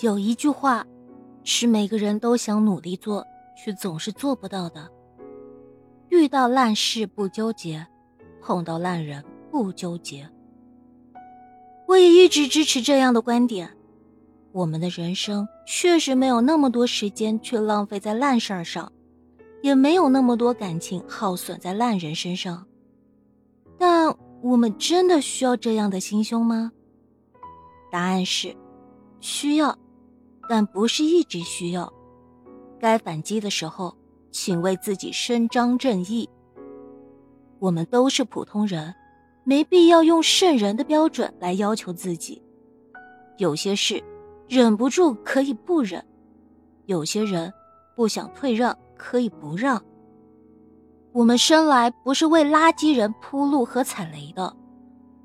[0.00, 0.86] 有一句话，
[1.42, 4.90] 是每个人都想努力做，却总是做不到的。
[6.10, 7.86] 遇到烂事不纠结，
[8.42, 10.28] 碰到烂人不纠结。
[11.88, 13.70] 我也一直支持这样的观点。
[14.52, 18.92] 我们的人生确实没有那么多时间去浪费在烂事儿上，
[19.62, 22.66] 也没有那么多感情耗损在烂人身上。
[23.78, 26.72] 但我们真的需要这样的心胸吗？
[27.90, 28.54] 答案是，
[29.20, 29.78] 需要，
[30.48, 31.92] 但不是一直需要。
[32.78, 33.96] 该反击的时候，
[34.30, 36.28] 请为自己伸张正义。
[37.58, 38.94] 我们都是普通人，
[39.44, 42.42] 没必要用圣人的标准来要求自己。
[43.38, 44.02] 有些事。
[44.48, 46.06] 忍不住可以不忍，
[46.84, 47.52] 有些人
[47.96, 49.82] 不想退让可以不让。
[51.10, 54.56] 我们生来不是为垃圾人铺路和踩雷的，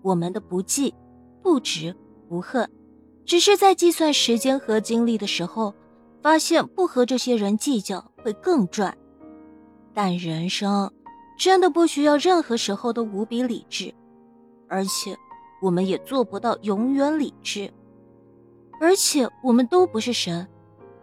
[0.00, 0.94] 我们的不计、
[1.42, 1.94] 不执、
[2.30, 2.66] 不恨，
[3.24, 5.74] 只是在计算时间和精力的时候，
[6.22, 8.96] 发现不和这些人计较会更赚。
[9.94, 10.90] 但人生
[11.38, 13.92] 真的不需要任何时候都无比理智，
[14.68, 15.16] 而且
[15.62, 17.70] 我们也做不到永远理智。
[18.80, 20.46] 而且我们都不是神，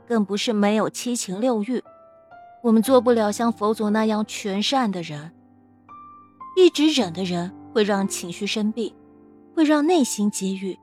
[0.07, 1.83] 更不是没有七情六欲，
[2.63, 5.31] 我们做不了像佛祖那样全善的人。
[6.57, 8.91] 一直忍的人会让情绪生病，
[9.55, 10.75] 会让内心积郁；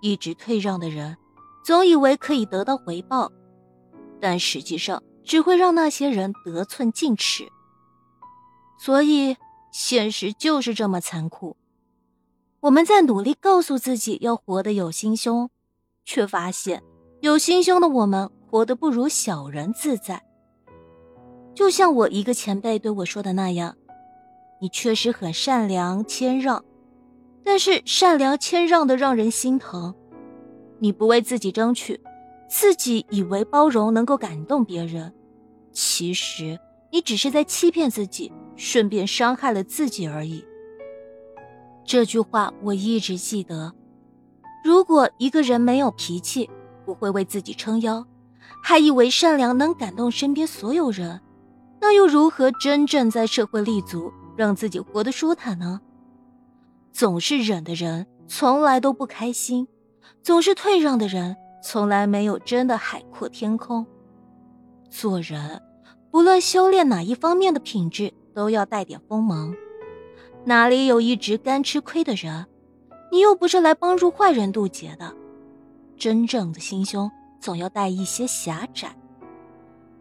[0.00, 1.16] 一直退让的人，
[1.64, 3.30] 总以为可以得到回报，
[4.20, 7.48] 但实际上只会让那些人得寸进尺。
[8.78, 9.36] 所以，
[9.72, 11.56] 现实就是这么残酷。
[12.60, 15.50] 我们在努力告诉自己要活得有心胸。
[16.02, 16.82] 却发现，
[17.20, 20.24] 有心胸的我们活得不如小人自在。
[21.54, 23.76] 就像我一个前辈对我说的那样
[24.60, 26.64] ：“你确实很善良谦让，
[27.44, 29.94] 但是善良谦让的让人心疼。
[30.78, 32.00] 你不为自己争取，
[32.48, 35.12] 自己以为包容能够感动别人，
[35.72, 36.58] 其实
[36.90, 40.44] 你只是在欺骗自己，顺便伤害了自己而已。”
[41.84, 43.72] 这句话我一直记得。
[44.62, 46.48] 如果一个人没有脾气，
[46.84, 48.06] 不会为自己撑腰，
[48.62, 51.20] 还以为善良能感动身边所有人，
[51.80, 55.80] 那又如何真正在社会立足，让自己活得舒坦呢？
[56.92, 59.66] 总是忍的人，从来都不开心；
[60.22, 63.86] 总是退让的人，从来没有真的海阔天空。
[64.90, 65.62] 做人，
[66.10, 69.54] 不论修炼哪一方面的品质，都要带点锋芒。
[70.44, 72.46] 哪里有一直干吃亏的人？
[73.12, 75.14] 你又不是来帮助坏人渡劫的，
[75.96, 78.96] 真正的心胸总要带一些狭窄。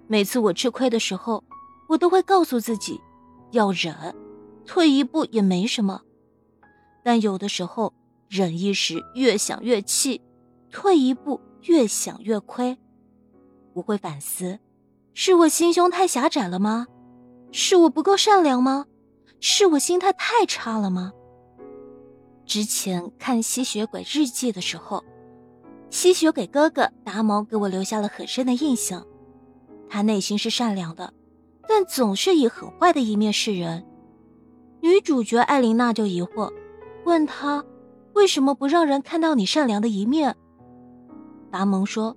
[0.07, 1.44] 每次我吃亏的时候，
[1.88, 3.00] 我都会告诉自己，
[3.51, 4.16] 要忍，
[4.66, 6.01] 退一步也没什么。
[7.04, 7.94] 但有的时候，
[8.28, 10.22] 忍一时越想越气，
[10.72, 12.78] 退一步越想越亏。
[13.74, 14.60] 我会反思，
[15.14, 16.88] 是我心胸太狭窄了吗？
[17.52, 18.86] 是我不够善良吗？
[19.40, 21.14] 是我心态太差了吗？
[22.46, 25.04] 之前看《吸血鬼日记》的时候，
[25.90, 29.06] 吸血鬼哥哥达蒙给我留下了很深的印象。
[29.88, 31.14] 他内心是善良的，
[31.68, 33.86] 但总是以很坏的一面示人。
[34.81, 36.52] 女主角艾琳娜就疑惑，
[37.09, 37.66] 问他
[38.14, 40.36] 为什么不让人看到你善良的一面？
[41.52, 42.16] 达蒙说：“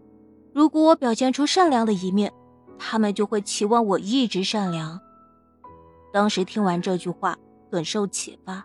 [0.53, 2.31] 如果我表现出善良的一面，
[2.79, 5.01] 他们就会期望我一直善良。”
[6.13, 7.39] 当时听完这句话，
[7.71, 8.63] 很受启发。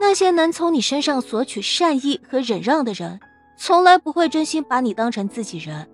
[0.00, 3.20] 那些能从你身上索取善意和忍让的人，
[3.56, 5.88] 从来不会真心把你当成自己人。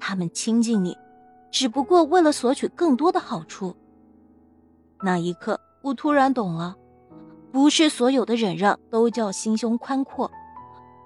[0.00, 0.96] 他们亲近你，
[1.50, 3.76] 只不过为了索取更多的好处。
[5.02, 6.74] 那一刻，我突然懂了：
[7.52, 10.30] 不是所有的忍让都叫心胸宽阔，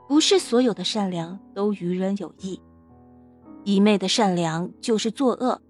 [0.09, 2.61] 不是所有的善良都于人有益。
[3.65, 5.61] 一昧的善良就是作恶，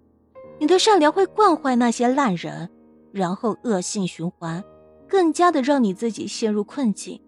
[0.58, 2.70] 你的善良会惯坏那些烂人，
[3.12, 4.64] 然后恶性循环。
[5.08, 7.20] 更加的让你自己陷入困境。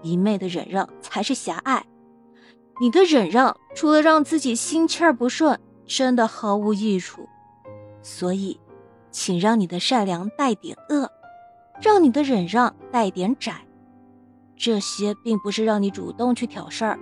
[0.00, 1.84] 一昧的忍让才是狭隘，
[2.80, 7.28] 你的忍让除了让自己心气儿不顺，真的毫无益处。
[8.02, 8.58] 所以，
[9.10, 11.10] 请让你的善良带点恶，
[11.80, 13.66] 让你的忍让带点窄。
[14.56, 16.98] 这些并不是让你主动去挑事儿，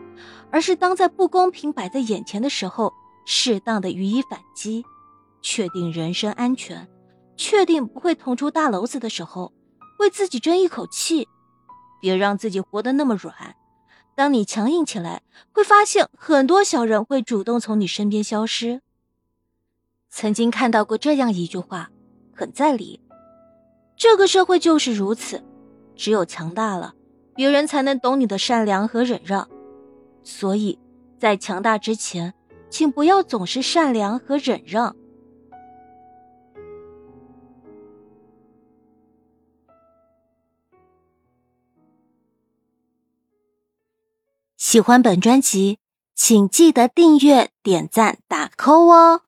[0.50, 2.92] 而是当在不公平摆在眼前的时候，
[3.26, 4.84] 适当的予以反击，
[5.42, 6.88] 确定人身安全，
[7.36, 9.52] 确定不会捅出大娄子的时候。
[9.98, 11.28] 为自己争一口气，
[12.00, 13.54] 别让自己活得那么软。
[14.14, 15.20] 当你强硬起来，
[15.52, 18.80] 会发现很多小人会主动从你身边消失。
[20.08, 21.90] 曾经看到过这样一句话，
[22.34, 23.02] 很在理。
[24.00, 25.44] 这个社会就是如此，
[25.94, 26.94] 只有强大了，
[27.34, 29.46] 别人才能懂你的善良和忍让。
[30.24, 30.78] 所以，
[31.18, 32.32] 在强大之前，
[32.70, 34.96] 请不要总是善良和忍让。
[44.56, 45.78] 喜欢本专辑，
[46.14, 49.22] 请记得订阅、点赞、打 call 哦。